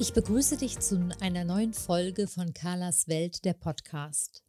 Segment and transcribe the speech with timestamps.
[0.00, 4.42] Ich begrüße dich zu einer neuen Folge von Carlas Welt, der Podcast.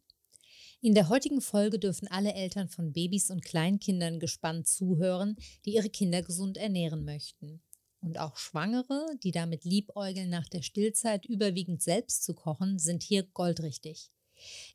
[0.80, 5.88] In der heutigen Folge dürfen alle Eltern von Babys und Kleinkindern gespannt zuhören, die ihre
[5.88, 7.62] Kinder gesund ernähren möchten.
[8.00, 13.22] Und auch Schwangere, die damit liebäugeln, nach der Stillzeit überwiegend selbst zu kochen, sind hier
[13.22, 14.10] goldrichtig.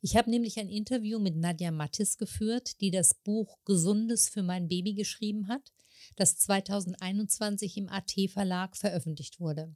[0.01, 4.69] Ich habe nämlich ein Interview mit Nadja Mattis geführt, die das Buch Gesundes für mein
[4.69, 5.73] Baby geschrieben hat,
[6.15, 9.75] das 2021 im AT Verlag veröffentlicht wurde.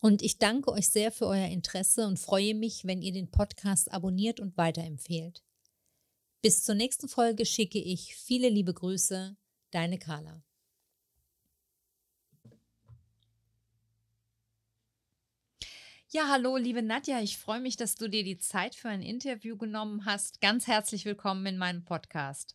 [0.00, 3.92] und ich danke euch sehr für euer Interesse und freue mich, wenn ihr den Podcast
[3.92, 5.42] abonniert und weiterempfehlt.
[6.42, 9.36] Bis zur nächsten Folge schicke ich viele liebe Grüße,
[9.70, 10.42] deine Carla.
[16.14, 17.22] Ja, hallo, liebe Nadja.
[17.22, 20.42] Ich freue mich, dass du dir die Zeit für ein Interview genommen hast.
[20.42, 22.54] Ganz herzlich willkommen in meinem Podcast.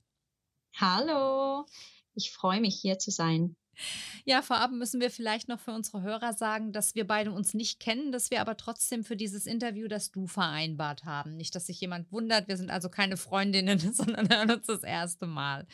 [0.76, 1.66] Hallo,
[2.14, 3.56] ich freue mich, hier zu sein.
[4.26, 7.80] Ja, vorab müssen wir vielleicht noch für unsere Hörer sagen, dass wir beide uns nicht
[7.80, 11.38] kennen, dass wir aber trotzdem für dieses Interview das Du vereinbart haben.
[11.38, 15.28] Nicht, dass sich jemand wundert, wir sind also keine Freundinnen, sondern hören uns das erste
[15.28, 15.68] Mal.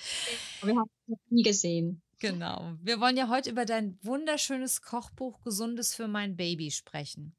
[0.61, 2.01] Wir haben es noch nie gesehen.
[2.19, 2.73] Genau.
[2.81, 7.35] Wir wollen ja heute über dein wunderschönes Kochbuch Gesundes für mein Baby sprechen.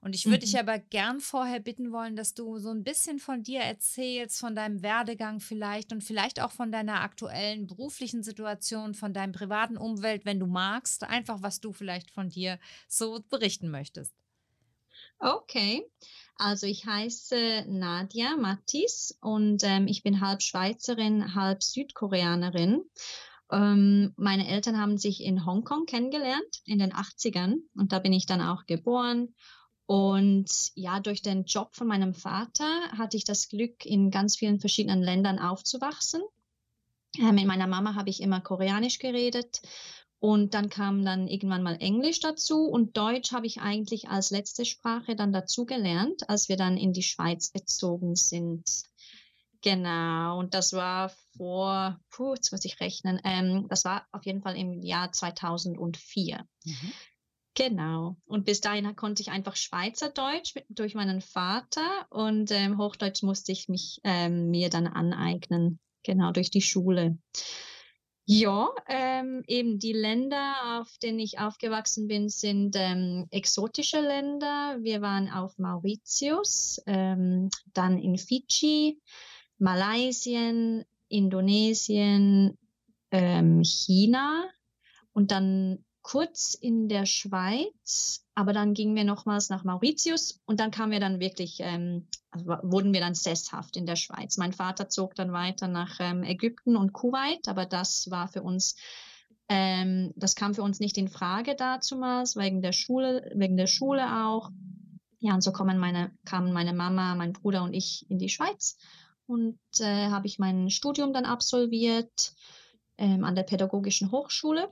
[0.00, 0.40] Und ich würde mhm.
[0.40, 4.54] dich aber gern vorher bitten wollen, dass du so ein bisschen von dir erzählst, von
[4.54, 10.24] deinem Werdegang vielleicht und vielleicht auch von deiner aktuellen beruflichen Situation, von deinem privaten Umwelt,
[10.24, 12.58] wenn du magst, einfach was du vielleicht von dir
[12.88, 14.14] so berichten möchtest.
[15.18, 15.84] Okay,
[16.36, 22.82] also ich heiße Nadia Mattis und ähm, ich bin halb Schweizerin, halb Südkoreanerin.
[23.52, 28.24] Ähm, meine Eltern haben sich in Hongkong kennengelernt in den 80ern und da bin ich
[28.24, 29.34] dann auch geboren.
[29.90, 34.60] Und ja, durch den Job von meinem Vater hatte ich das Glück, in ganz vielen
[34.60, 36.22] verschiedenen Ländern aufzuwachsen.
[37.18, 39.60] Äh, mit meiner Mama habe ich immer Koreanisch geredet
[40.20, 44.64] und dann kam dann irgendwann mal Englisch dazu und Deutsch habe ich eigentlich als letzte
[44.64, 48.84] Sprache dann dazu gelernt, als wir dann in die Schweiz gezogen sind.
[49.60, 54.40] Genau, und das war vor, puh, jetzt muss ich rechnen, ähm, das war auf jeden
[54.40, 56.46] Fall im Jahr 2004.
[56.64, 56.92] Mhm.
[57.54, 58.16] Genau.
[58.26, 63.52] Und bis dahin konnte ich einfach Schweizerdeutsch mit, durch meinen Vater und ähm, Hochdeutsch musste
[63.52, 67.18] ich mich ähm, mir dann aneignen, genau durch die Schule.
[68.24, 74.78] Ja, ähm, eben die Länder, auf denen ich aufgewachsen bin, sind ähm, exotische Länder.
[74.80, 79.00] Wir waren auf Mauritius, ähm, dann in Fidschi,
[79.58, 82.56] Malaysien, Indonesien,
[83.10, 84.48] ähm, China
[85.12, 90.72] und dann kurz in der Schweiz, aber dann gingen wir nochmals nach Mauritius und dann
[90.72, 94.36] kamen wir dann wirklich, ähm, also wurden wir dann sesshaft in der Schweiz.
[94.36, 98.74] Mein Vater zog dann weiter nach ähm, Ägypten und Kuwait, aber das war für uns,
[99.48, 104.24] ähm, das kam für uns nicht in Frage dazumals, wegen der Schule, wegen der Schule
[104.26, 104.50] auch.
[105.20, 108.78] Ja, und so kommen meine, kamen meine Mama, mein Bruder und ich in die Schweiz
[109.26, 112.32] und äh, habe ich mein Studium dann absolviert.
[112.98, 114.70] ähm, an der Pädagogischen Hochschule.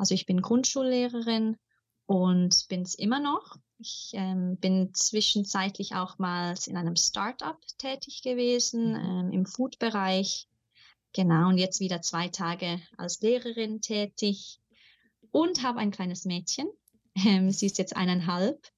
[0.00, 1.58] Also ich bin Grundschullehrerin
[2.06, 3.58] und bin es immer noch.
[3.78, 8.96] Ich ähm, bin zwischenzeitlich auch mal in einem Startup tätig gewesen, mhm.
[8.96, 10.48] ähm, im Food-Bereich.
[11.12, 14.62] Genau, und jetzt wieder zwei Tage als Lehrerin tätig
[15.32, 16.66] und habe ein kleines Mädchen.
[17.26, 18.68] Ähm, sie ist jetzt eineinhalb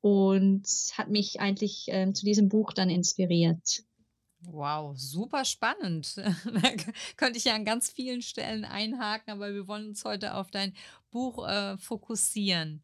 [0.00, 0.66] und
[0.96, 3.84] hat mich eigentlich ähm, zu diesem Buch dann inspiriert.
[4.44, 6.16] Wow, super spannend.
[6.44, 6.70] Da
[7.16, 10.74] könnte ich ja an ganz vielen Stellen einhaken, aber wir wollen uns heute auf dein
[11.10, 12.82] Buch äh, fokussieren.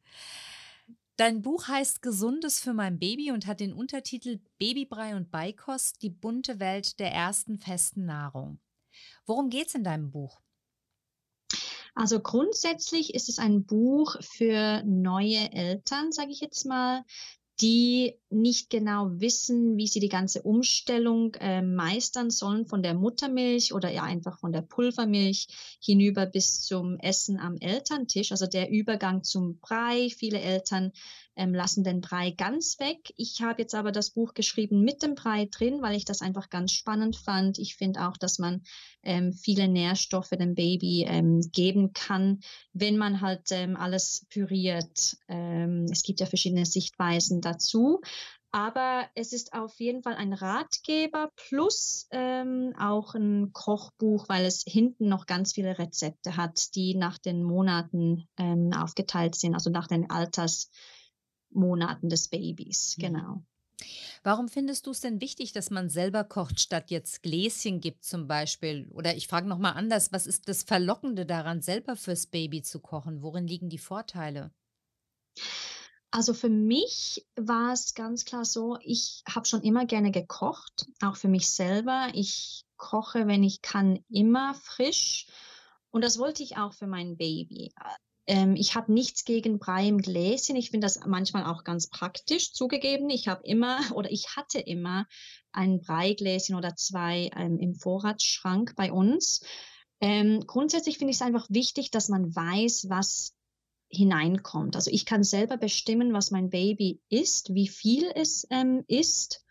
[1.17, 6.11] Dein Buch heißt Gesundes für mein Baby und hat den Untertitel Babybrei und Beikost, die
[6.11, 8.61] bunte Welt der ersten festen Nahrung.
[9.27, 10.41] Worum geht es in deinem Buch?
[11.97, 17.05] Also grundsätzlich ist es ein Buch für neue Eltern, sage ich jetzt mal,
[17.61, 23.73] die nicht genau wissen, wie sie die ganze Umstellung äh, meistern sollen von der Muttermilch
[23.73, 25.49] oder ja einfach von der Pulvermilch
[25.83, 28.31] hinüber bis zum Essen am Elterntisch.
[28.31, 30.09] Also der Übergang zum Brei.
[30.11, 30.93] Viele Eltern
[31.38, 33.14] ähm, lassen den Brei ganz weg.
[33.17, 36.50] Ich habe jetzt aber das Buch geschrieben mit dem Brei drin, weil ich das einfach
[36.50, 37.58] ganz spannend fand.
[37.58, 38.62] Ich finde auch, dass man
[39.02, 42.40] ähm, viele Nährstoffe dem Baby ähm, geben kann,
[42.73, 45.17] wenn man halt ähm, alles püriert.
[45.29, 48.00] Ähm, es gibt ja verschiedene Sichtweisen dazu.
[48.50, 54.64] Aber es ist auf jeden Fall ein Ratgeber plus ähm, auch ein Kochbuch, weil es
[54.67, 59.87] hinten noch ganz viele Rezepte hat, die nach den Monaten ähm, aufgeteilt sind, also nach
[59.87, 60.70] den Alters.
[61.50, 63.43] Monaten des Babys, genau.
[64.25, 68.27] Warum findest du es denn wichtig, dass man selber kocht, statt jetzt Gläschen gibt zum
[68.27, 68.89] Beispiel?
[68.91, 73.23] Oder ich frage nochmal anders, was ist das Verlockende daran, selber fürs Baby zu kochen?
[73.23, 74.50] Worin liegen die Vorteile?
[76.11, 81.17] Also für mich war es ganz klar so, ich habe schon immer gerne gekocht, auch
[81.17, 82.09] für mich selber.
[82.15, 85.27] Ich koche, wenn ich kann, immer frisch.
[85.91, 87.73] Und das wollte ich auch für mein Baby.
[88.29, 90.55] Ähm, ich habe nichts gegen Brei im Gläschen.
[90.55, 93.09] Ich finde das manchmal auch ganz praktisch zugegeben.
[93.09, 95.07] Ich habe immer oder ich hatte immer
[95.51, 99.41] ein Breigläschen oder zwei ähm, im Vorratsschrank bei uns.
[100.01, 103.35] Ähm, grundsätzlich finde ich es einfach wichtig, dass man weiß, was
[103.89, 104.77] hineinkommt.
[104.77, 109.43] Also ich kann selber bestimmen, was mein Baby isst, wie viel es ähm, isst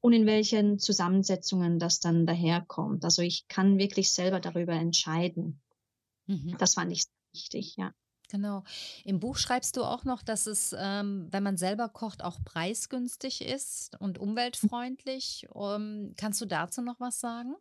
[0.00, 3.04] und in welchen Zusammensetzungen das dann daherkommt.
[3.04, 5.60] Also ich kann wirklich selber darüber entscheiden.
[6.26, 6.56] Mhm.
[6.58, 7.04] Das fand ich
[7.34, 7.92] wichtig, ja.
[8.32, 8.64] Genau.
[9.04, 13.42] Im Buch schreibst du auch noch, dass es, ähm, wenn man selber kocht, auch preisgünstig
[13.42, 15.48] ist und umweltfreundlich.
[15.50, 17.54] Um, kannst du dazu noch was sagen?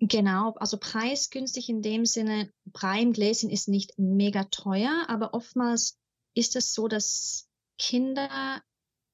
[0.00, 5.98] Genau, also preisgünstig in dem Sinne, Brei im Gläschen ist nicht mega teuer, aber oftmals
[6.32, 7.46] ist es so, dass
[7.76, 8.62] Kinder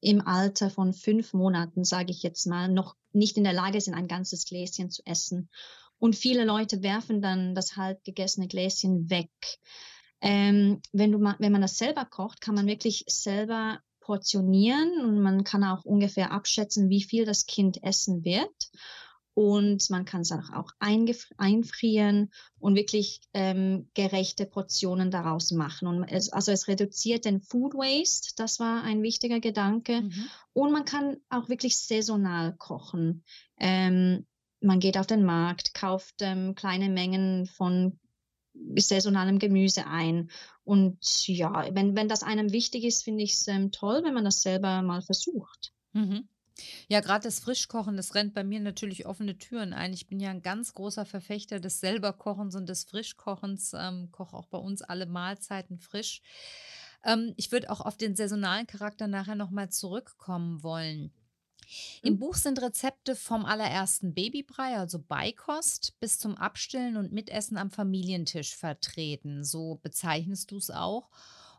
[0.00, 3.94] im Alter von fünf Monaten, sage ich jetzt mal, noch nicht in der Lage sind,
[3.94, 5.50] ein ganzes Gläschen zu essen.
[5.98, 9.32] Und viele Leute werfen dann das halb gegessene Gläschen weg.
[10.20, 15.44] Ähm, wenn, du wenn man das selber kocht, kann man wirklich selber portionieren und man
[15.44, 18.70] kann auch ungefähr abschätzen, wie viel das Kind essen wird.
[19.34, 25.86] Und man kann es auch einfrieren und wirklich ähm, gerechte Portionen daraus machen.
[25.86, 30.00] Und es, also es reduziert den Food Waste, das war ein wichtiger Gedanke.
[30.00, 30.24] Mhm.
[30.54, 33.22] Und man kann auch wirklich saisonal kochen.
[33.60, 34.26] Ähm,
[34.60, 38.00] man geht auf den Markt, kauft ähm, kleine Mengen von
[38.76, 40.30] saisonalem Gemüse ein.
[40.64, 44.24] Und ja, wenn, wenn das einem wichtig ist, finde ich es ähm, toll, wenn man
[44.24, 45.72] das selber mal versucht.
[45.92, 46.28] Mhm.
[46.88, 49.92] Ja, gerade das Frischkochen, das rennt bei mir natürlich offene Türen ein.
[49.92, 54.46] Ich bin ja ein ganz großer Verfechter des Selberkochens und des Frischkochens, ähm, koche auch
[54.46, 56.20] bei uns alle Mahlzeiten frisch.
[57.04, 61.12] Ähm, ich würde auch auf den saisonalen Charakter nachher nochmal zurückkommen wollen.
[62.02, 62.18] Im mhm.
[62.18, 68.56] Buch sind Rezepte vom allerersten Babybrei, also Beikost, bis zum Abstillen und Mitessen am Familientisch
[68.56, 69.44] vertreten.
[69.44, 71.10] So bezeichnest du es auch.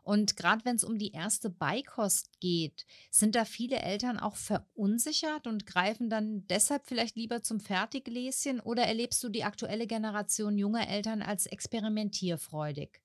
[0.02, 5.46] Und gerade wenn es um die erste Beikost geht, sind da viele Eltern auch verunsichert
[5.46, 10.88] und greifen dann deshalb vielleicht lieber zum Fertiggläschen oder erlebst du die aktuelle Generation junger
[10.88, 13.02] Eltern als experimentierfreudig?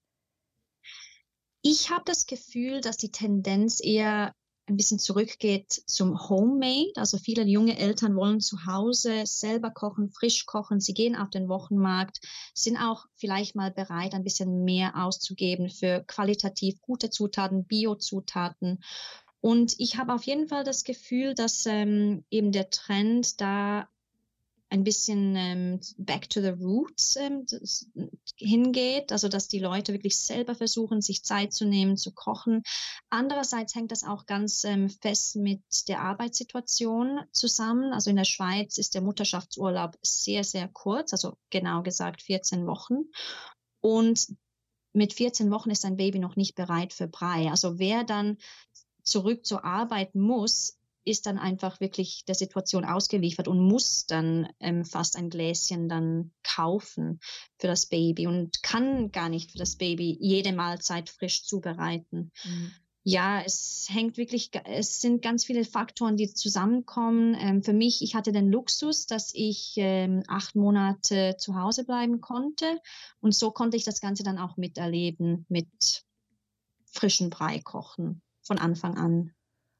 [1.61, 4.33] Ich habe das Gefühl, dass die Tendenz eher
[4.67, 6.91] ein bisschen zurückgeht zum Homemade.
[6.95, 10.79] Also viele junge Eltern wollen zu Hause selber kochen, frisch kochen.
[10.79, 12.19] Sie gehen auf den Wochenmarkt,
[12.53, 18.79] sind auch vielleicht mal bereit, ein bisschen mehr auszugeben für qualitativ gute Zutaten, Bio-Zutaten.
[19.39, 23.87] Und ich habe auf jeden Fall das Gefühl, dass ähm, eben der Trend da
[24.69, 27.45] ein bisschen ähm, back to the roots ähm,
[28.35, 32.63] hingeht, also dass die Leute wirklich selber versuchen, sich Zeit zu nehmen, zu kochen.
[33.09, 37.93] Andererseits hängt das auch ganz ähm, fest mit der Arbeitssituation zusammen.
[37.93, 43.05] Also in der Schweiz ist der Mutterschaftsurlaub sehr, sehr kurz, also genau gesagt 14 Wochen.
[43.81, 44.27] Und
[44.93, 47.51] mit 14 Wochen ist ein Baby noch nicht bereit für Brei.
[47.51, 48.37] Also wer dann
[49.03, 54.83] zurück zur Arbeit muss, ist dann einfach wirklich der Situation ausgeliefert und muss dann ähm,
[54.83, 57.19] fast ein Gläschen dann kaufen
[57.57, 62.31] für das Baby und kann gar nicht für das Baby jede Mahlzeit frisch zubereiten.
[62.43, 62.71] Mhm.
[63.07, 67.37] Ja, es hängt wirklich, es sind ganz viele Faktoren, die zusammenkommen.
[67.39, 72.19] Ähm, für mich, ich hatte den Luxus, dass ich ähm, acht Monate zu Hause bleiben
[72.19, 72.81] konnte
[73.21, 76.03] und so konnte ich das Ganze dann auch miterleben mit
[76.87, 79.35] frischen Brei kochen von Anfang an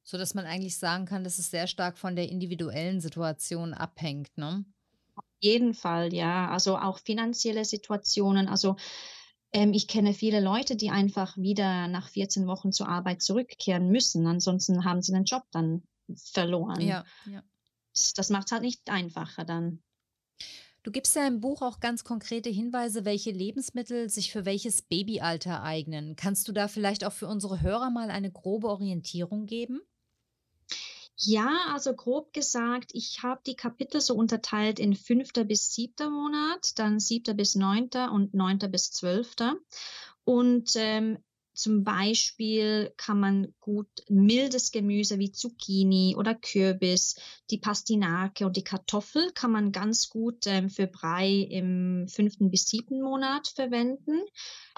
[0.06, 4.38] so dass man eigentlich sagen kann, dass es sehr stark von der individuellen Situation abhängt,
[4.38, 4.64] ne?
[5.16, 6.50] Auf jeden Fall, ja.
[6.50, 8.48] Also auch finanzielle Situationen.
[8.48, 8.76] Also
[9.52, 14.28] ähm, ich kenne viele Leute, die einfach wieder nach 14 Wochen zur Arbeit zurückkehren müssen.
[14.28, 15.84] Ansonsten haben sie den Job dann
[16.16, 16.82] verloren.
[16.82, 17.44] Ja, ja.
[17.94, 19.82] Das, das macht es halt nicht einfacher dann.
[20.84, 25.64] Du gibst ja im Buch auch ganz konkrete Hinweise, welche Lebensmittel sich für welches Babyalter
[25.64, 26.16] eignen.
[26.16, 29.82] Kannst du da vielleicht auch für unsere Hörer mal eine grobe Orientierung geben?
[31.18, 36.78] Ja, also grob gesagt, ich habe die Kapitel so unterteilt in fünfter bis siebter Monat,
[36.78, 39.56] dann siebter bis neunter und neunter bis zwölfter.
[40.26, 41.20] Und ähm,
[41.56, 47.16] zum Beispiel kann man gut mildes Gemüse wie Zucchini oder Kürbis,
[47.50, 52.66] die Pastinake und die Kartoffel kann man ganz gut ähm, für Brei im fünften bis
[52.66, 54.20] siebten Monat verwenden.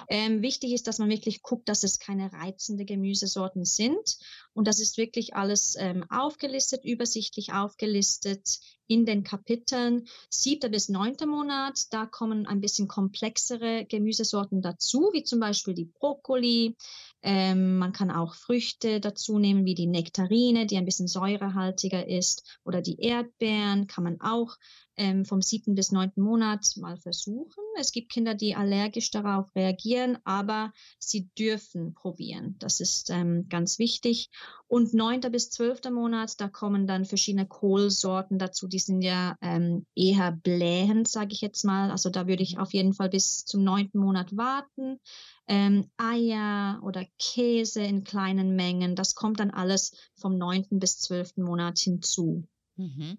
[0.08, 4.18] Ähm, wichtig ist, dass man wirklich guckt, dass es keine reizende Gemüsesorten sind.
[4.58, 10.08] Und das ist wirklich alles ähm, aufgelistet, übersichtlich aufgelistet in den Kapiteln.
[10.32, 15.86] Siebter bis neunter Monat, da kommen ein bisschen komplexere Gemüsesorten dazu, wie zum Beispiel die
[15.86, 16.76] Brokkoli.
[17.22, 22.60] Ähm, man kann auch Früchte dazu nehmen, wie die Nektarine, die ein bisschen säurehaltiger ist,
[22.64, 24.56] oder die Erdbeeren kann man auch
[24.98, 27.64] ähm, vom siebten bis neunten Monat mal versuchen.
[27.80, 32.56] Es gibt Kinder, die allergisch darauf reagieren, aber sie dürfen probieren.
[32.60, 34.30] Das ist ähm, ganz wichtig.
[34.68, 38.68] Und neunter bis zwölfter Monat, da kommen dann verschiedene Kohlsorten dazu.
[38.68, 41.92] Die sind ja ähm, eher blähend, sage ich jetzt mal.
[41.92, 45.00] Also da würde ich auf jeden Fall bis zum neunten Monat warten.
[45.48, 51.44] Ähm, Eier oder Käse in kleinen Mengen, das kommt dann alles vom neunten bis zwölften
[51.44, 52.44] Monat hinzu.
[52.76, 53.18] Mhm.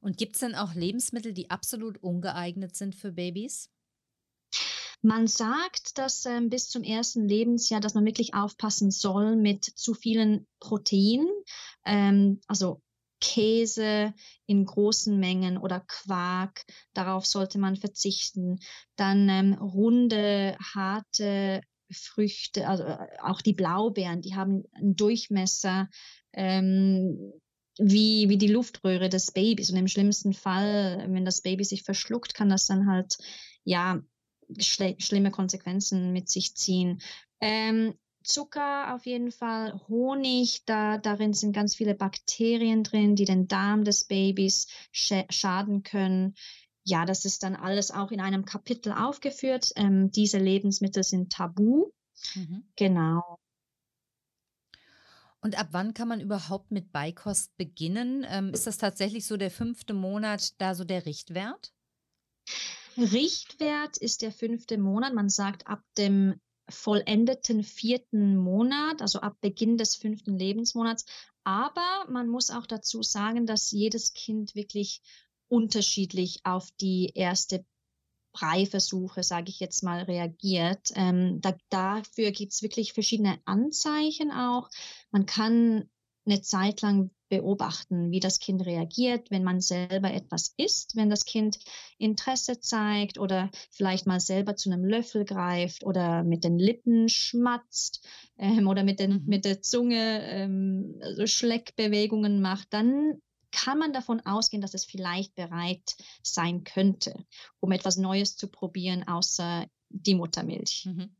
[0.00, 3.70] Und gibt es denn auch Lebensmittel, die absolut ungeeignet sind für Babys?
[5.02, 9.94] Man sagt, dass ähm, bis zum ersten Lebensjahr, dass man wirklich aufpassen soll mit zu
[9.94, 11.28] vielen Proteinen,
[11.86, 12.82] ähm, also
[13.20, 14.14] Käse
[14.46, 18.58] in großen Mengen oder Quark, darauf sollte man verzichten.
[18.96, 25.88] Dann ähm, runde, harte Früchte, also äh, auch die Blaubeeren, die haben einen Durchmesser
[26.32, 27.32] ähm,
[27.80, 29.70] wie, wie die Luftröhre des Babys.
[29.70, 33.16] Und im schlimmsten Fall, wenn das Baby sich verschluckt, kann das dann halt,
[33.64, 34.00] ja,
[34.58, 37.00] schl schlimme Konsequenzen mit sich ziehen.
[37.40, 43.48] Ähm, Zucker auf jeden Fall, Honig, da, darin sind ganz viele Bakterien drin, die den
[43.48, 46.34] Darm des Babys sch schaden können.
[46.84, 49.72] Ja, das ist dann alles auch in einem Kapitel aufgeführt.
[49.76, 51.92] Ähm, diese Lebensmittel sind tabu.
[52.34, 52.64] Mhm.
[52.76, 53.39] Genau.
[55.42, 58.26] Und ab wann kann man überhaupt mit Beikost beginnen?
[58.28, 61.72] Ähm, ist das tatsächlich so der fünfte Monat da so der Richtwert?
[62.96, 65.14] Richtwert ist der fünfte Monat.
[65.14, 71.06] Man sagt ab dem vollendeten vierten Monat, also ab Beginn des fünften Lebensmonats.
[71.42, 75.00] Aber man muss auch dazu sagen, dass jedes Kind wirklich
[75.48, 77.64] unterschiedlich auf die erste
[78.32, 80.92] Breiversuche, sage ich jetzt mal, reagiert.
[80.94, 84.68] Ähm, da, dafür gibt es wirklich verschiedene Anzeichen auch.
[85.10, 85.88] Man kann
[86.26, 91.24] eine Zeit lang beobachten, wie das Kind reagiert, wenn man selber etwas isst, wenn das
[91.24, 91.58] Kind
[91.96, 98.04] Interesse zeigt oder vielleicht mal selber zu einem Löffel greift oder mit den Lippen schmatzt
[98.36, 99.22] ähm, oder mit, den, mhm.
[99.26, 103.20] mit der Zunge ähm, so Schleckbewegungen macht, dann
[103.52, 107.26] kann man davon ausgehen, dass es vielleicht bereit sein könnte,
[107.60, 110.86] um etwas Neues zu probieren, außer die Muttermilch.
[110.86, 111.14] Mhm.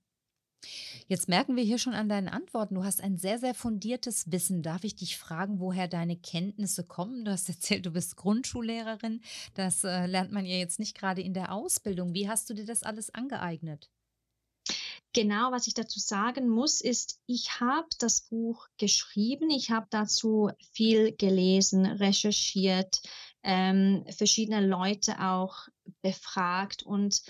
[1.06, 4.62] Jetzt merken wir hier schon an deinen Antworten, du hast ein sehr, sehr fundiertes Wissen.
[4.62, 7.24] Darf ich dich fragen, woher deine Kenntnisse kommen?
[7.24, 9.22] Du hast erzählt, du bist Grundschullehrerin.
[9.54, 12.14] Das äh, lernt man ja jetzt nicht gerade in der Ausbildung.
[12.14, 13.90] Wie hast du dir das alles angeeignet?
[15.12, 20.50] Genau, was ich dazu sagen muss, ist, ich habe das Buch geschrieben, ich habe dazu
[20.72, 23.02] viel gelesen, recherchiert,
[23.42, 25.66] ähm, verschiedene Leute auch
[26.00, 27.22] befragt und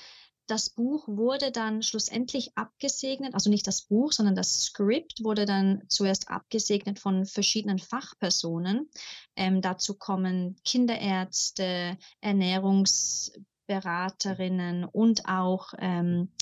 [0.46, 5.82] das Buch wurde dann schlussendlich abgesegnet, also nicht das Buch, sondern das Skript wurde dann
[5.88, 8.90] zuerst abgesegnet von verschiedenen Fachpersonen.
[9.36, 16.32] Ähm, dazu kommen Kinderärzte, Ernährungsberaterinnen und auch ähm,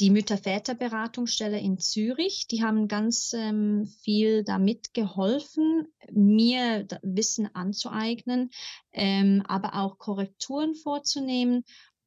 [0.00, 2.46] die Mütter-Väter-Beratungsstelle in Zürich.
[2.48, 8.50] Die haben ganz ähm, viel damit geholfen, mir Wissen anzueignen,
[8.92, 11.64] ähm, aber auch Korrekturen vorzunehmen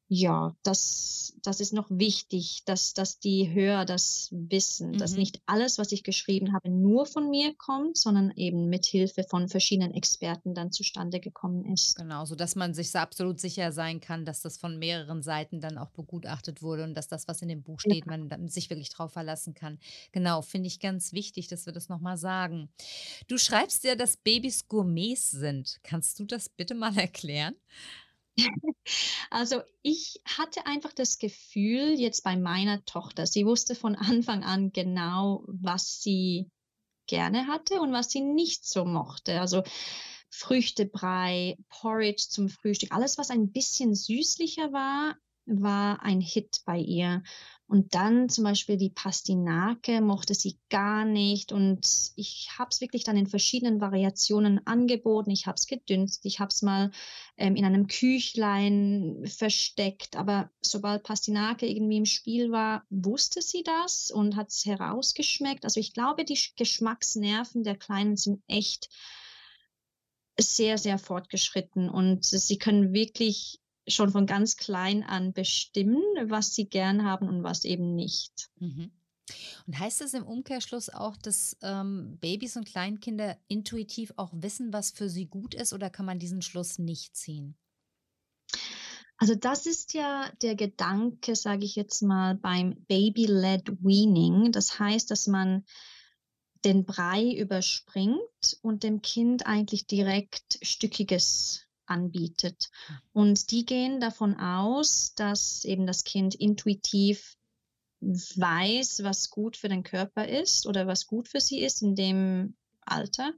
[0.08, 4.98] ja, das, das ist noch wichtig, dass, dass die Hörer das wissen, mhm.
[4.98, 9.24] dass nicht alles, was ich geschrieben habe, nur von mir kommt, sondern eben mit Hilfe
[9.24, 11.96] von verschiedenen Experten dann zustande gekommen ist.
[11.96, 15.78] Genau, so dass man sich absolut sicher sein kann, dass das von mehreren Seiten dann
[15.78, 18.16] auch begutachtet wurde und dass das, was in dem Buch steht, ja.
[18.16, 19.78] man sich wirklich drauf verlassen kann.
[20.12, 22.68] Genau, finde ich ganz wichtig, dass wir das nochmal sagen.
[23.26, 25.80] Du schreibst ja, dass Babys Gourmets sind.
[25.82, 27.54] Kannst du das bitte mal erklären?
[29.30, 34.72] Also ich hatte einfach das Gefühl jetzt bei meiner Tochter, sie wusste von Anfang an
[34.72, 36.50] genau, was sie
[37.06, 39.40] gerne hatte und was sie nicht so mochte.
[39.40, 39.62] Also
[40.30, 47.22] Früchtebrei, Porridge zum Frühstück, alles, was ein bisschen süßlicher war, war ein Hit bei ihr.
[47.66, 51.50] Und dann zum Beispiel die Pastinake mochte sie gar nicht.
[51.50, 55.30] Und ich habe es wirklich dann in verschiedenen Variationen angeboten.
[55.30, 56.90] Ich habe es gedünst, ich habe es mal
[57.36, 60.16] ähm, in einem Küchlein versteckt.
[60.16, 65.64] Aber sobald Pastinake irgendwie im Spiel war, wusste sie das und hat es herausgeschmeckt.
[65.64, 68.90] Also ich glaube, die Geschmacksnerven der Kleinen sind echt
[70.38, 76.68] sehr, sehr fortgeschritten und sie können wirklich schon von ganz klein an bestimmen, was sie
[76.68, 78.50] gern haben und was eben nicht.
[78.58, 78.90] Mhm.
[79.66, 84.90] Und heißt das im Umkehrschluss auch, dass ähm, Babys und Kleinkinder intuitiv auch wissen, was
[84.90, 87.56] für sie gut ist, oder kann man diesen Schluss nicht ziehen?
[89.16, 94.52] Also das ist ja der Gedanke, sage ich jetzt mal, beim Baby-led Weaning.
[94.52, 95.64] Das heißt, dass man
[96.64, 102.70] den Brei überspringt und dem Kind eigentlich direkt Stückiges anbietet.
[102.86, 102.96] Hm.
[103.12, 107.36] Und die gehen davon aus, dass eben das Kind intuitiv
[108.00, 112.54] weiß, was gut für den Körper ist oder was gut für sie ist in dem
[112.84, 113.32] Alter.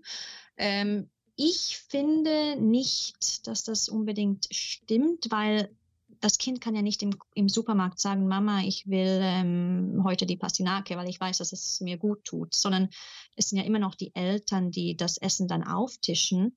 [0.56, 5.70] Ähm, ich finde nicht, dass das unbedingt stimmt, weil
[6.20, 10.38] das Kind kann ja nicht im, im Supermarkt sagen, Mama, ich will ähm, heute die
[10.38, 12.88] Pastinake, weil ich weiß, dass es mir gut tut, sondern
[13.36, 16.56] es sind ja immer noch die Eltern, die das Essen dann auftischen.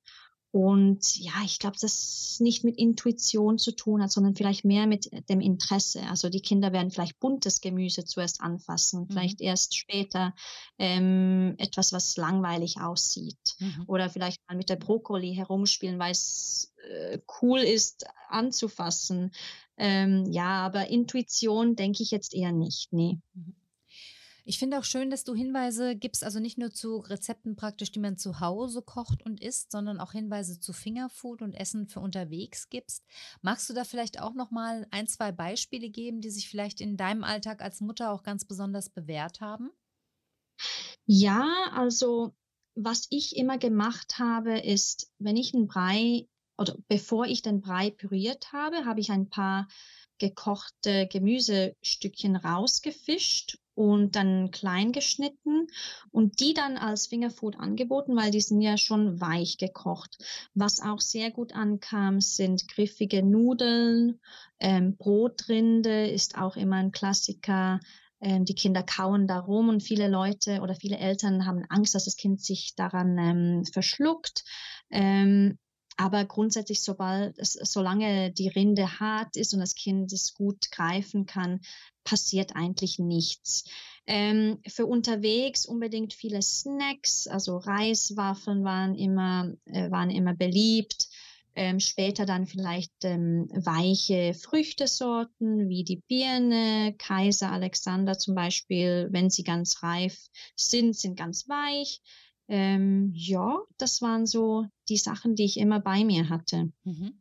[0.52, 5.10] Und ja, ich glaube, das nicht mit Intuition zu tun hat, sondern vielleicht mehr mit
[5.30, 6.02] dem Interesse.
[6.10, 9.08] Also die Kinder werden vielleicht buntes Gemüse zuerst anfassen, mhm.
[9.10, 10.34] vielleicht erst später
[10.80, 13.56] ähm, etwas, was langweilig aussieht.
[13.60, 13.84] Mhm.
[13.86, 19.32] Oder vielleicht mal mit der Brokkoli herumspielen, weil es äh, cool ist anzufassen.
[19.78, 22.92] Ähm, ja, aber Intuition denke ich jetzt eher nicht.
[22.92, 23.20] Nee.
[23.34, 23.59] Mhm.
[24.46, 28.00] Ich finde auch schön, dass du Hinweise gibst, also nicht nur zu Rezepten praktisch, die
[28.00, 32.70] man zu Hause kocht und isst, sondern auch Hinweise zu Fingerfood und Essen für unterwegs
[32.70, 33.06] gibst.
[33.42, 36.98] Magst du da vielleicht auch noch mal ein, zwei Beispiele geben, die sich vielleicht in
[36.98, 39.70] deinem Alltag als Mutter auch ganz besonders bewährt haben?
[41.06, 42.34] Ja, also
[42.76, 47.90] was ich immer gemacht habe, ist, wenn ich einen Brei oder bevor ich den Brei
[47.90, 49.68] püriert habe, habe ich ein paar
[50.18, 55.68] gekochte Gemüsestückchen rausgefischt und dann klein geschnitten
[56.12, 60.18] und die dann als Fingerfood angeboten, weil die sind ja schon weich gekocht.
[60.54, 64.20] Was auch sehr gut ankam, sind griffige Nudeln,
[64.60, 67.80] ähm, Brotrinde ist auch immer ein Klassiker.
[68.20, 72.18] Ähm, die Kinder kauen darum und viele Leute oder viele Eltern haben Angst, dass das
[72.18, 74.44] Kind sich daran ähm, verschluckt.
[74.92, 75.58] Ähm,
[76.00, 81.60] aber grundsätzlich, sobald solange die Rinde hart ist und das Kind es gut greifen kann,
[82.10, 83.66] passiert eigentlich nichts.
[84.08, 91.08] Ähm, für unterwegs unbedingt viele Snacks, also Reiswaffeln waren immer, äh, waren immer beliebt.
[91.56, 99.30] Ähm, später dann vielleicht ähm, weiche Früchtesorten wie die Birne, Kaiser Alexander zum Beispiel, wenn
[99.30, 102.02] sie ganz reif sind, sind ganz weich.
[102.48, 106.72] Ähm, ja, das waren so die Sachen, die ich immer bei mir hatte.
[106.84, 107.20] Mhm.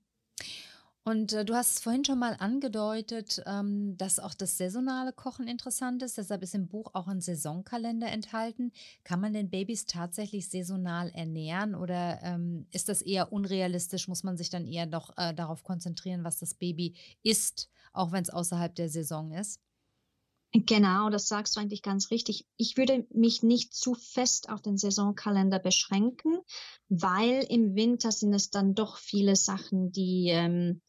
[1.09, 6.03] Und äh, du hast vorhin schon mal angedeutet, ähm, dass auch das saisonale Kochen interessant
[6.03, 6.19] ist.
[6.19, 8.73] Deshalb ist im Buch auch ein Saisonkalender enthalten.
[9.05, 14.07] Kann man den Babys tatsächlich saisonal ernähren oder ähm, ist das eher unrealistisch?
[14.07, 18.25] Muss man sich dann eher doch äh, darauf konzentrieren, was das Baby isst, auch wenn
[18.25, 19.63] es außerhalb der Saison ist?
[20.53, 22.47] Genau, das sagst du eigentlich ganz richtig.
[22.57, 26.39] Ich würde mich nicht zu fest auf den Saisonkalender beschränken,
[26.89, 30.81] weil im Winter sind es dann doch viele Sachen, die, ähm,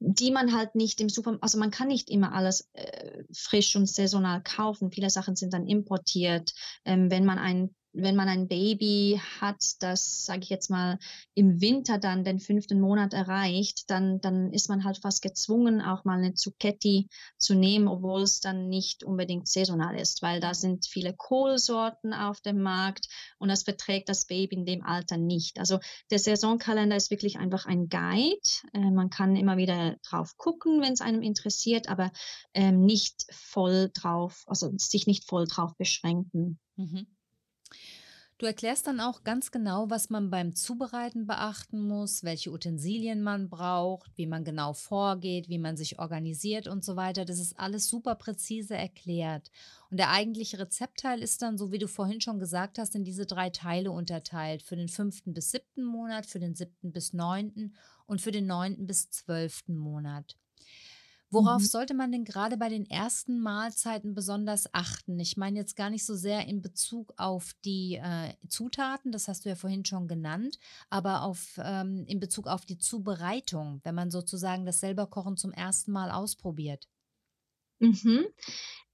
[0.00, 3.88] die man halt nicht im Supermarkt, also man kann nicht immer alles äh, frisch und
[3.88, 4.90] saisonal kaufen.
[4.90, 6.52] Viele Sachen sind dann importiert.
[6.84, 10.98] Ähm, wenn man ein wenn man ein Baby hat, das, sage ich jetzt mal,
[11.34, 16.04] im Winter dann den fünften Monat erreicht, dann, dann ist man halt fast gezwungen, auch
[16.04, 20.86] mal eine Zucchetti zu nehmen, obwohl es dann nicht unbedingt saisonal ist, weil da sind
[20.86, 25.58] viele Kohlsorten auf dem Markt und das verträgt das Baby in dem Alter nicht.
[25.58, 25.78] Also
[26.10, 28.40] der Saisonkalender ist wirklich einfach ein Guide.
[28.72, 32.10] Äh, man kann immer wieder drauf gucken, wenn es einem interessiert, aber
[32.54, 36.58] ähm, nicht voll drauf, also sich nicht voll drauf beschränken.
[36.76, 37.06] Mhm.
[38.42, 43.48] Du erklärst dann auch ganz genau, was man beim Zubereiten beachten muss, welche Utensilien man
[43.48, 47.24] braucht, wie man genau vorgeht, wie man sich organisiert und so weiter.
[47.24, 49.52] Das ist alles super präzise erklärt.
[49.92, 53.26] Und der eigentliche Rezeptteil ist dann, so wie du vorhin schon gesagt hast, in diese
[53.26, 54.64] drei Teile unterteilt.
[54.64, 58.88] Für den fünften bis siebten Monat, für den siebten bis neunten und für den neunten
[58.88, 60.36] bis zwölften Monat.
[61.32, 61.66] Worauf mhm.
[61.66, 65.18] sollte man denn gerade bei den ersten Mahlzeiten besonders achten?
[65.18, 69.46] Ich meine jetzt gar nicht so sehr in Bezug auf die äh, Zutaten, das hast
[69.46, 70.58] du ja vorhin schon genannt,
[70.90, 75.90] aber auf, ähm, in Bezug auf die Zubereitung, wenn man sozusagen das Selberkochen zum ersten
[75.90, 76.86] Mal ausprobiert.
[77.78, 78.26] Mhm.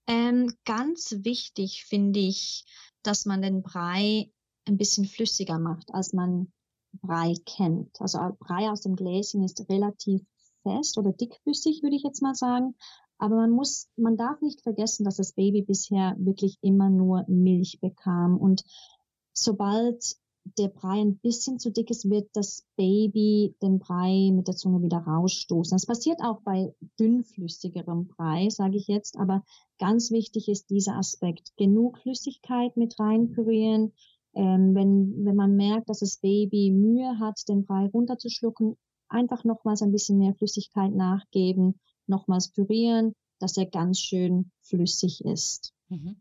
[0.06, 2.64] Ähm, ganz wichtig finde ich,
[3.02, 4.30] dass man den Brei
[4.64, 6.52] ein bisschen flüssiger macht, als man
[6.92, 8.00] Brei kennt.
[8.00, 10.22] Also Brei aus dem Gläschen ist relativ
[10.62, 12.74] fest oder dickflüssig, würde ich jetzt mal sagen.
[13.18, 17.78] Aber man muss, man darf nicht vergessen, dass das Baby bisher wirklich immer nur Milch
[17.80, 18.38] bekam.
[18.38, 18.64] Und
[19.32, 20.16] sobald
[20.56, 24.82] der Brei ein bisschen zu dick ist, wird das Baby den Brei mit der Zunge
[24.82, 25.74] wieder rausstoßen.
[25.74, 29.18] Das passiert auch bei dünnflüssigerem Brei, sage ich jetzt.
[29.18, 29.44] Aber
[29.78, 31.52] ganz wichtig ist dieser Aspekt.
[31.56, 33.92] Genug Flüssigkeit mit reinpürieren.
[34.34, 38.76] Ähm, wenn, wenn man merkt, dass das Baby Mühe hat, den Brei runterzuschlucken,
[39.08, 45.72] einfach nochmals ein bisschen mehr Flüssigkeit nachgeben, nochmals pürieren, dass er ganz schön flüssig ist.
[45.88, 46.16] Mhm.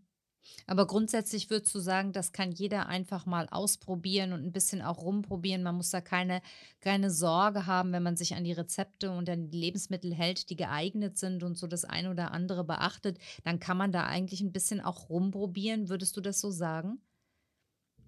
[0.65, 5.01] Aber grundsätzlich würdest du sagen, das kann jeder einfach mal ausprobieren und ein bisschen auch
[5.01, 5.63] rumprobieren.
[5.63, 6.41] Man muss da keine,
[6.81, 10.55] keine Sorge haben, wenn man sich an die Rezepte und an die Lebensmittel hält, die
[10.55, 14.51] geeignet sind und so das eine oder andere beachtet, dann kann man da eigentlich ein
[14.51, 15.89] bisschen auch rumprobieren.
[15.89, 17.01] Würdest du das so sagen?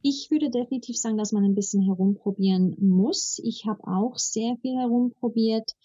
[0.02, 3.40] Ich würde definitiv sagen, dass man ein bisschen herumprobieren muss.
[3.44, 5.76] Ich habe auch sehr viel herumprobiert.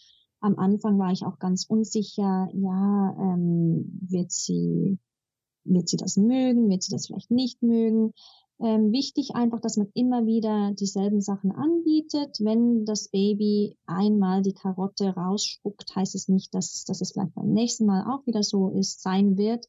[0.41, 4.99] Am Anfang war ich auch ganz unsicher, ja, ähm, wird sie,
[5.65, 8.13] wird sie das mögen, wird sie das vielleicht nicht mögen.
[8.61, 12.39] Ähm, wichtig einfach, dass man immer wieder dieselben Sachen anbietet.
[12.41, 17.53] Wenn das Baby einmal die Karotte rausspuckt, heißt es nicht, dass, dass es vielleicht beim
[17.53, 19.67] nächsten Mal auch wieder so ist, sein wird.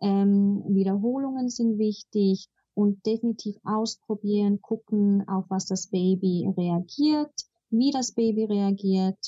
[0.00, 2.48] Ähm, Wiederholungen sind wichtig
[2.78, 7.32] und definitiv ausprobieren, gucken, auf was das Baby reagiert,
[7.70, 9.18] wie das Baby reagiert.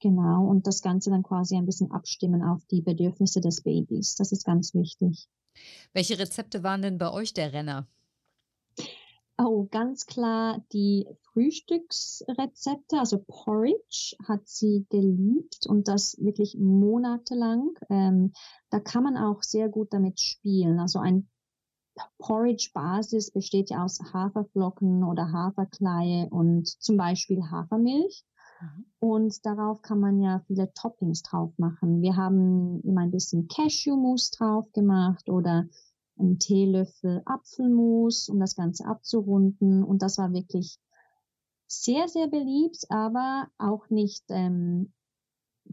[0.00, 4.16] Genau, und das Ganze dann quasi ein bisschen abstimmen auf die Bedürfnisse des Babys.
[4.16, 5.28] Das ist ganz wichtig.
[5.92, 7.86] Welche Rezepte waren denn bei euch der Renner?
[9.38, 17.70] Oh, ganz klar die Frühstücksrezepte, also Porridge hat sie geliebt und das wirklich monatelang.
[17.90, 18.32] Ähm,
[18.70, 20.80] da kann man auch sehr gut damit spielen.
[20.80, 21.28] Also ein
[22.18, 28.24] Porridge-Basis besteht ja aus Haferflocken oder Haferkleie und zum Beispiel Hafermilch.
[28.60, 28.84] Mhm.
[29.00, 32.02] Und darauf kann man ja viele Toppings drauf machen.
[32.02, 35.66] Wir haben immer ein bisschen Cashew-Mousse drauf gemacht oder
[36.18, 39.84] einen Teelöffel Apfelmus, um das Ganze abzurunden.
[39.84, 40.78] Und das war wirklich
[41.66, 44.92] sehr, sehr beliebt, aber auch nicht, ähm,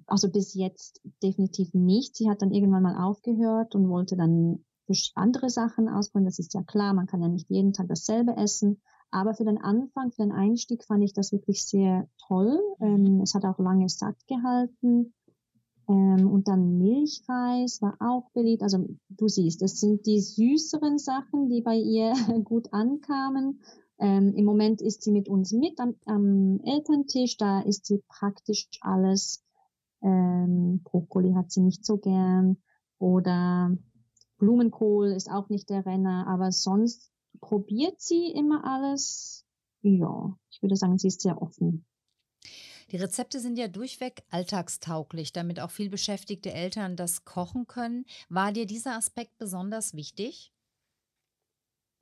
[0.08, 2.16] also bis jetzt definitiv nicht.
[2.16, 4.65] Sie hat dann irgendwann mal aufgehört und wollte dann
[5.16, 6.26] andere Sachen ausprobieren.
[6.26, 8.82] Das ist ja klar, man kann ja nicht jeden Tag dasselbe essen.
[9.12, 12.60] Aber für den Anfang, für den Einstieg fand ich das wirklich sehr toll.
[12.82, 15.14] Ähm, es hat auch lange satt gehalten.
[15.88, 18.64] Ähm, und dann Milchreis war auch beliebt.
[18.64, 23.62] Also du siehst, das sind die süßeren Sachen, die bei ihr gut ankamen.
[24.00, 27.38] Ähm, Im Moment ist sie mit uns mit am, am Elterntisch.
[27.38, 29.44] Da ist sie praktisch alles.
[30.02, 32.58] Ähm, Brokkoli hat sie nicht so gern.
[32.98, 33.78] Oder
[34.38, 39.46] Blumenkohl ist auch nicht der Renner, aber sonst probiert sie immer alles.
[39.82, 41.86] Ja, ich würde sagen, sie ist sehr offen.
[42.92, 48.06] Die Rezepte sind ja durchweg alltagstauglich, damit auch viel beschäftigte Eltern das kochen können.
[48.30, 50.52] War dir dieser Aspekt besonders wichtig?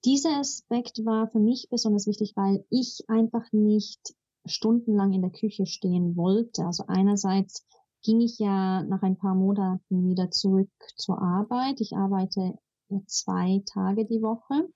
[0.04, 4.14] Dieser Aspekt war für mich besonders wichtig, weil ich einfach nicht
[4.46, 6.66] stundenlang in der Küche stehen wollte.
[6.66, 7.66] Also einerseits
[8.04, 11.80] ging ich ja nach ein paar Monaten wieder zurück zur Arbeit.
[11.80, 12.54] Ich arbeite
[13.08, 14.70] zwei Tage die Woche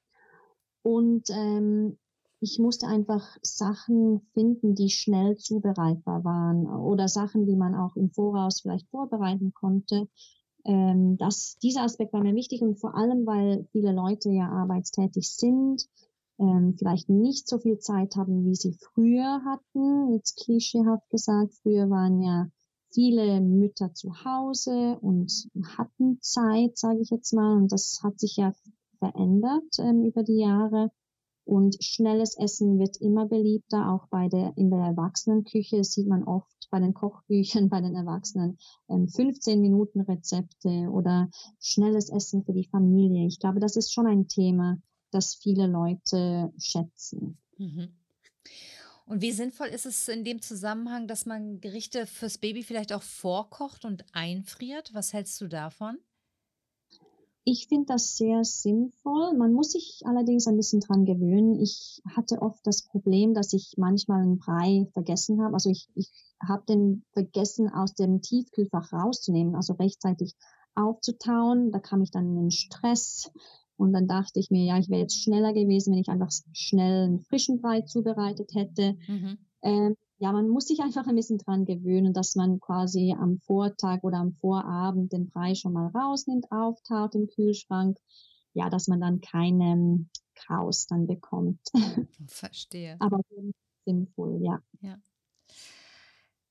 [0.82, 1.98] und ähm,
[2.40, 8.12] ich musste einfach Sachen finden, die schnell zubereitbar waren oder Sachen, die man auch im
[8.12, 10.08] Voraus vielleicht vorbereiten konnte.
[10.66, 15.30] Ähm, das, dieser Aspekt war mir wichtig und vor allem, weil viele Leute ja arbeitstätig
[15.30, 15.88] sind,
[16.40, 20.14] ähm, vielleicht nicht so viel Zeit haben, wie sie früher hatten.
[20.14, 22.48] Jetzt klischeehaft gesagt, früher waren ja
[22.94, 25.32] viele Mütter zu Hause und
[25.78, 28.54] hatten Zeit, sage ich jetzt mal, und das hat sich ja
[29.00, 30.92] verändert ähm, über die Jahre.
[31.46, 36.68] Und schnelles Essen wird immer beliebter, auch bei der, in der Erwachsenenküche sieht man oft
[36.70, 38.58] bei den Kochbüchern, bei den Erwachsenen
[38.90, 43.26] ähm, 15 Minuten Rezepte oder schnelles Essen für die Familie.
[43.28, 44.78] Ich glaube, das ist schon ein Thema,
[45.12, 47.38] das viele Leute schätzen.
[47.58, 47.90] Mhm.
[49.08, 53.02] Und wie sinnvoll ist es in dem Zusammenhang, dass man Gerichte fürs Baby vielleicht auch
[53.02, 54.94] vorkocht und einfriert?
[54.94, 55.98] Was hältst du davon?
[57.46, 59.34] Ich finde das sehr sinnvoll.
[59.38, 61.58] Man muss sich allerdings ein bisschen dran gewöhnen.
[61.62, 65.54] Ich hatte oft das Problem, dass ich manchmal einen Brei vergessen habe.
[65.54, 66.12] Also ich, ich
[66.46, 70.36] habe den vergessen aus dem Tiefkühlfach rauszunehmen, also rechtzeitig
[70.76, 71.72] aufzutauen.
[71.72, 73.32] Da kam ich dann in den Stress.
[73.78, 77.06] Und dann dachte ich mir, ja, ich wäre jetzt schneller gewesen, wenn ich einfach schnell
[77.06, 78.98] einen frischen Brei zubereitet hätte.
[79.08, 79.38] Mhm.
[79.62, 84.04] Ähm, ja, man muss sich einfach ein bisschen dran gewöhnen, dass man quasi am Vortag
[84.04, 87.98] oder am Vorabend den Brei schon mal rausnimmt, auftaut im Kühlschrank.
[88.54, 91.60] Ja, dass man dann keinen Chaos dann bekommt.
[92.28, 92.96] Verstehe.
[93.00, 93.22] Aber
[93.86, 94.60] sinnvoll, ja.
[94.82, 94.98] Ja.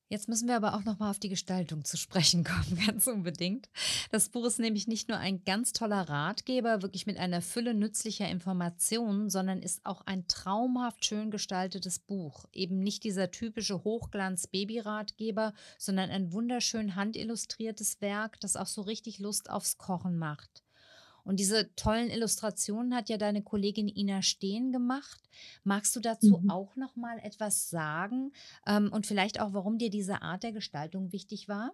[0.09, 3.69] Jetzt müssen wir aber auch noch mal auf die Gestaltung zu sprechen kommen, ganz unbedingt.
[4.12, 8.29] Das Buch ist nämlich nicht nur ein ganz toller Ratgeber, wirklich mit einer Fülle nützlicher
[8.29, 12.45] Informationen, sondern ist auch ein traumhaft schön gestaltetes Buch.
[12.53, 19.51] Eben nicht dieser typische Hochglanz-Baby-Ratgeber, sondern ein wunderschön handillustriertes Werk, das auch so richtig Lust
[19.51, 20.65] aufs Kochen macht.
[21.27, 25.21] Und diese tollen Illustrationen hat ja deine Kollegin Ina Steen gemacht.
[25.65, 26.51] Magst du dazu mhm.
[26.51, 28.33] auch noch mal etwas sagen
[28.65, 31.73] ähm, und vielleicht auch, warum dir diese Art der Gestaltung wichtig war?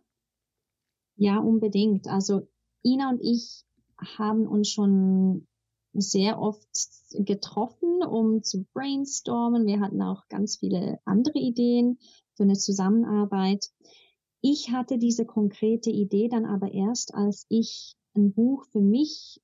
[1.17, 2.09] Ja, unbedingt.
[2.09, 2.49] Also
[2.83, 3.67] Ina und ich
[4.17, 5.47] haben uns schon
[5.93, 6.67] sehr oft
[7.11, 9.67] getroffen, um zu brainstormen.
[9.67, 11.99] Wir hatten auch ganz viele andere Ideen
[12.37, 13.71] für eine Zusammenarbeit.
[14.41, 19.42] Ich hatte diese konkrete Idee dann aber erst, als ich ein Buch für mich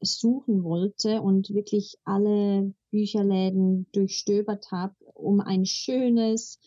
[0.00, 6.58] suchen wollte und wirklich alle Bücherläden durchstöbert habe, um ein schönes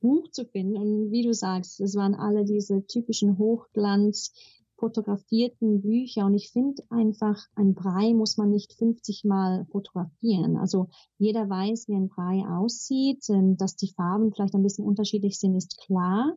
[0.00, 0.76] Buch zu finden.
[0.76, 4.32] Und wie du sagst, es waren alle diese typischen Hochglanz
[4.78, 6.26] fotografierten Bücher.
[6.26, 10.56] Und ich finde einfach, ein Brei muss man nicht 50 Mal fotografieren.
[10.56, 15.38] Also jeder weiß, wie ein Brei aussieht, ähm, dass die Farben vielleicht ein bisschen unterschiedlich
[15.38, 16.34] sind, ist klar.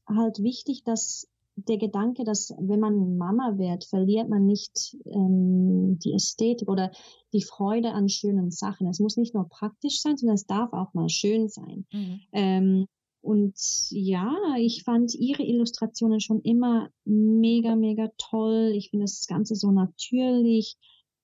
[0.07, 6.13] halt wichtig, dass der Gedanke, dass wenn man Mama wird, verliert man nicht ähm, die
[6.13, 6.91] Ästhetik oder
[7.33, 8.87] die Freude an schönen Sachen.
[8.87, 11.85] Es muss nicht nur praktisch sein, sondern es darf auch mal schön sein.
[11.91, 12.19] Mhm.
[12.31, 12.87] Ähm,
[13.21, 13.55] und
[13.89, 18.71] ja, ich fand ihre Illustrationen schon immer mega, mega toll.
[18.75, 20.77] Ich finde das Ganze so natürlich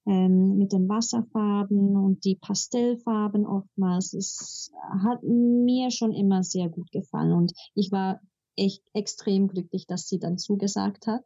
[0.06, 4.14] ähm, mit den Wasserfarben und die Pastellfarben oftmals.
[4.14, 4.72] Es
[5.04, 8.20] hat mir schon immer sehr gut gefallen und ich war
[8.56, 11.26] echt extrem glücklich, dass sie dann zugesagt hat.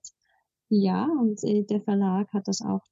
[0.69, 2.83] Ja, und äh, der Verlag hat das auch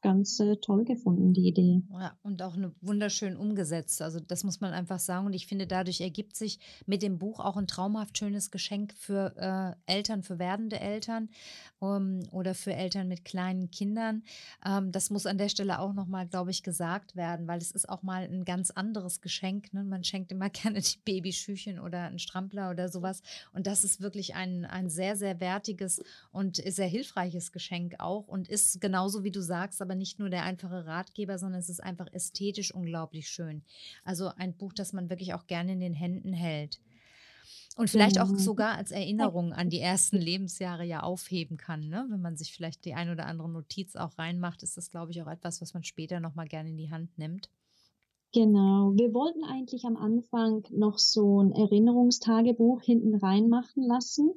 [0.00, 1.82] ganz äh, toll gefunden, die Idee.
[1.92, 4.00] Ja, und auch eine wunderschön umgesetzt.
[4.00, 5.26] Also das muss man einfach sagen.
[5.26, 9.34] Und ich finde, dadurch ergibt sich mit dem Buch auch ein traumhaft schönes Geschenk für
[9.86, 11.28] äh, Eltern, für werdende Eltern
[11.80, 14.22] um, oder für Eltern mit kleinen Kindern.
[14.64, 17.88] Ähm, das muss an der Stelle auch nochmal, glaube ich, gesagt werden, weil es ist
[17.88, 19.72] auch mal ein ganz anderes Geschenk.
[19.72, 19.82] Ne?
[19.82, 23.22] Man schenkt immer gerne die Babyschüchen oder einen Strampler oder sowas.
[23.52, 28.48] Und das ist wirklich ein, ein sehr, sehr wertiges und sehr hilfreiches Geschenk auch und
[28.48, 32.12] ist genauso, wie du sagst, aber nicht nur der einfache Ratgeber, sondern es ist einfach
[32.12, 33.62] ästhetisch unglaublich schön.
[34.04, 36.78] Also ein Buch, das man wirklich auch gerne in den Händen hält.
[37.76, 41.88] Und vielleicht auch sogar als Erinnerung an die ersten Lebensjahre ja aufheben kann.
[41.88, 42.06] Ne?
[42.10, 45.22] Wenn man sich vielleicht die ein oder andere Notiz auch reinmacht, ist das, glaube ich,
[45.22, 47.48] auch etwas, was man später nochmal gerne in die Hand nimmt.
[48.34, 48.92] Genau.
[48.94, 54.32] Wir wollten eigentlich am Anfang noch so ein Erinnerungstagebuch hinten reinmachen lassen.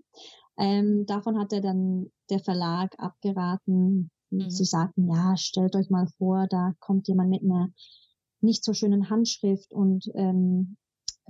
[0.58, 4.50] Ähm, davon hat er dann der Verlag abgeraten, Mhm.
[4.50, 7.70] Sie sagten, ja, stellt euch mal vor, da kommt jemand mit einer
[8.42, 10.78] nicht so schönen Handschrift und ähm,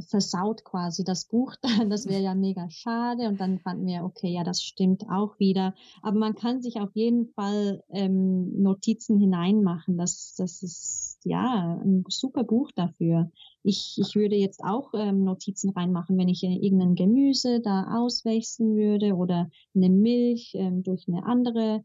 [0.07, 1.71] versaut quasi das Buch dann.
[1.89, 3.27] Das wäre ja mega schade.
[3.27, 5.73] Und dann fanden wir, okay, ja, das stimmt auch wieder.
[6.01, 9.97] Aber man kann sich auf jeden Fall ähm, Notizen hineinmachen.
[9.97, 13.29] Das, das ist ja ein super Buch dafür.
[13.63, 19.15] Ich, ich würde jetzt auch ähm, Notizen reinmachen, wenn ich irgendein Gemüse da auswechseln würde
[19.15, 21.83] oder eine Milch ähm, durch eine andere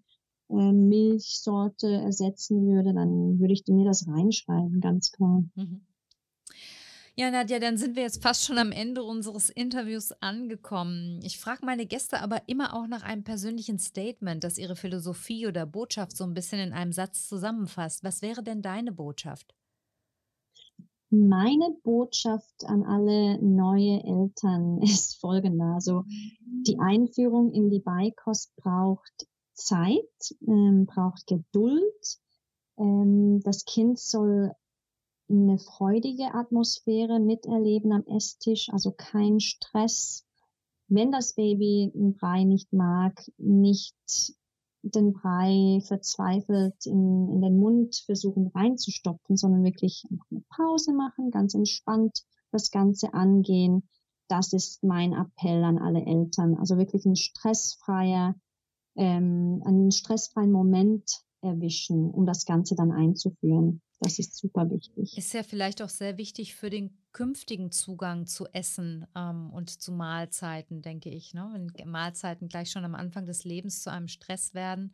[0.48, 5.44] äh, Milchsorte ersetzen würde, dann würde ich mir das reinschreiben, ganz klar.
[5.54, 5.82] Mhm.
[7.18, 11.20] Ja, Nadja, dann sind wir jetzt fast schon am Ende unseres Interviews angekommen.
[11.22, 15.64] Ich frage meine Gäste aber immer auch nach einem persönlichen Statement, das ihre Philosophie oder
[15.64, 18.04] Botschaft so ein bisschen in einem Satz zusammenfasst.
[18.04, 19.54] Was wäre denn deine Botschaft?
[21.08, 25.64] Meine Botschaft an alle neue Eltern ist folgende.
[25.64, 26.04] Also
[26.66, 29.26] die Einführung in die Beikost braucht
[29.56, 32.18] Zeit, ähm, braucht Geduld.
[32.78, 34.52] Ähm, das Kind soll
[35.28, 40.24] eine freudige Atmosphäre miterleben am Esstisch, also kein Stress.
[40.88, 43.96] Wenn das Baby einen Brei nicht mag, nicht
[44.82, 51.54] den Brei verzweifelt in, in den Mund versuchen reinzustopfen, sondern wirklich eine Pause machen, ganz
[51.54, 53.88] entspannt das Ganze angehen.
[54.28, 56.56] Das ist mein Appell an alle Eltern.
[56.56, 58.36] Also wirklich ein stressfreier,
[58.96, 63.80] ähm, einen stressfreien Moment erwischen, um das Ganze dann einzuführen.
[64.00, 65.16] Das ist super wichtig.
[65.16, 69.90] Ist ja vielleicht auch sehr wichtig für den künftigen Zugang zu Essen ähm, und zu
[69.90, 71.32] Mahlzeiten, denke ich.
[71.32, 71.48] Ne?
[71.74, 74.92] Wenn Mahlzeiten gleich schon am Anfang des Lebens zu einem Stress werden,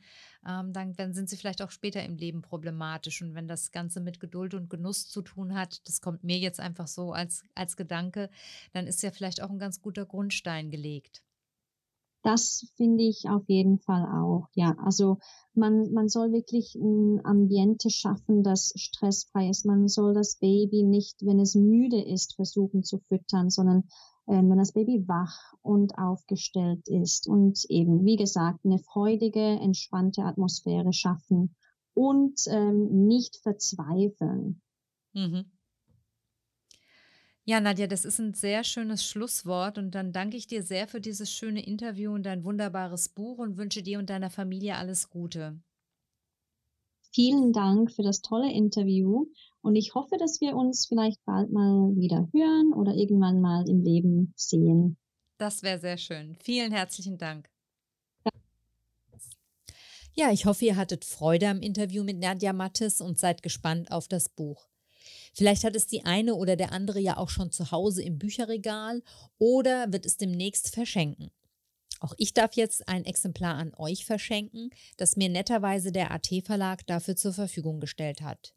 [0.48, 3.22] ähm, dann, sind sie vielleicht auch später im Leben problematisch.
[3.22, 6.60] Und wenn das Ganze mit Geduld und Genuss zu tun hat, das kommt mir jetzt
[6.60, 8.30] einfach so als, als Gedanke,
[8.72, 11.24] dann ist ja vielleicht auch ein ganz guter Grundstein gelegt.
[12.22, 14.46] Das finde ich auf jeden Fall auch.
[14.54, 15.18] Ja, also
[15.54, 19.66] man, man soll wirklich ein Ambiente schaffen, das stressfrei ist.
[19.66, 23.88] Man soll das Baby nicht, wenn es müde ist, versuchen zu füttern, sondern
[24.26, 30.22] äh, wenn das Baby wach und aufgestellt ist und eben, wie gesagt, eine freudige, entspannte
[30.22, 31.56] Atmosphäre schaffen
[31.94, 34.62] und ähm, nicht verzweifeln.
[35.12, 35.44] Mhm.
[37.44, 41.00] Ja, Nadja, das ist ein sehr schönes Schlusswort und dann danke ich dir sehr für
[41.00, 45.61] dieses schöne Interview und dein wunderbares Buch und wünsche dir und deiner Familie alles Gute.
[47.12, 49.26] Vielen Dank für das tolle Interview
[49.61, 53.83] und ich hoffe, dass wir uns vielleicht bald mal wieder hören oder irgendwann mal im
[53.83, 54.96] Leben sehen.
[55.37, 56.37] Das wäre sehr schön.
[56.40, 57.50] Vielen herzlichen Dank.
[60.14, 64.07] Ja, ich hoffe, ihr hattet Freude am Interview mit Nadja Mattes und seid gespannt auf
[64.07, 64.68] das Buch.
[65.32, 69.02] Vielleicht hat es die eine oder der andere ja auch schon zu Hause im Bücherregal
[69.38, 71.30] oder wird es demnächst verschenken.
[72.00, 76.84] Auch ich darf jetzt ein Exemplar an euch verschenken, das mir netterweise der AT Verlag
[76.86, 78.52] dafür zur Verfügung gestellt hat.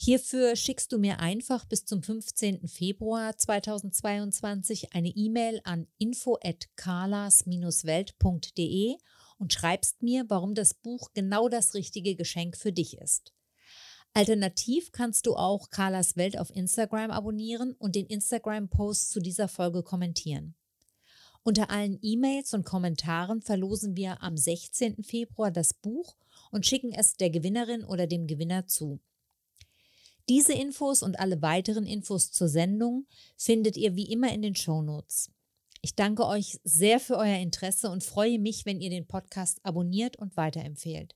[0.00, 2.68] Hierfür schickst du mir einfach bis zum 15.
[2.68, 8.96] Februar 2022 eine E-Mail an info@carlas-welt.de
[9.38, 13.32] und schreibst mir, warum das Buch genau das richtige Geschenk für dich ist.
[14.14, 19.82] Alternativ kannst du auch Carlas Welt auf Instagram abonnieren und den Instagram-Post zu dieser Folge
[19.82, 20.54] kommentieren.
[21.44, 25.04] Unter allen E-Mails und Kommentaren verlosen wir am 16.
[25.04, 26.16] Februar das Buch
[26.50, 29.00] und schicken es der Gewinnerin oder dem Gewinner zu.
[30.28, 35.30] Diese Infos und alle weiteren Infos zur Sendung findet ihr wie immer in den Shownotes.
[35.80, 40.18] Ich danke euch sehr für euer Interesse und freue mich, wenn ihr den Podcast abonniert
[40.18, 41.14] und weiterempfehlt.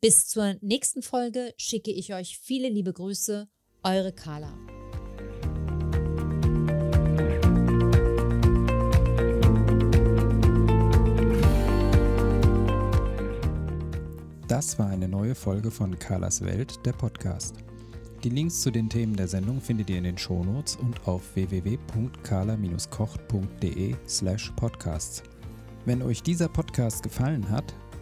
[0.00, 3.48] Bis zur nächsten Folge schicke ich euch viele liebe Grüße,
[3.82, 4.52] eure Carla.
[14.48, 17.56] Das war eine neue Folge von Carlas Welt, der Podcast.
[18.22, 23.94] Die Links zu den Themen der Sendung findet ihr in den Shownotes und auf www.carla-kocht.de
[24.06, 25.22] slash podcasts.
[25.84, 27.74] Wenn euch dieser Podcast gefallen hat,